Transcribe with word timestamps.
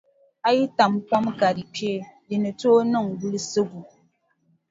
A 0.43 0.49
yi 0.57 0.65
tam 0.77 0.93
kom 1.09 1.25
ka 1.39 1.49
di 1.57 1.63
kpee 1.75 1.99
di 2.27 2.35
ni 2.41 2.51
tooi 2.59 2.83
niŋ 2.91 3.05
gulisigu. 3.19 3.79